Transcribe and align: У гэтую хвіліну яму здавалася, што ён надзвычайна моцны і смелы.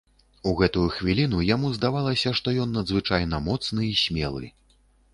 У 0.51 0.53
гэтую 0.61 0.85
хвіліну 0.95 1.43
яму 1.55 1.71
здавалася, 1.77 2.33
што 2.41 2.57
ён 2.65 2.75
надзвычайна 2.81 3.45
моцны 3.49 3.81
і 3.93 3.97
смелы. 4.05 4.45